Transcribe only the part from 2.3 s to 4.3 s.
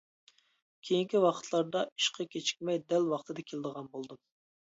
كېچىكمەي دەل ۋاقتىدا كېلىدىغان بولدۇم.